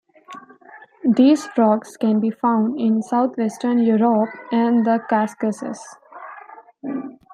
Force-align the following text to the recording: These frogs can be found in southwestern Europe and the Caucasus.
These 1.03 1.45
frogs 1.45 1.95
can 1.95 2.19
be 2.19 2.31
found 2.31 2.79
in 2.79 3.03
southwestern 3.03 3.83
Europe 3.83 4.31
and 4.51 4.83
the 4.83 4.97
Caucasus. 5.07 5.79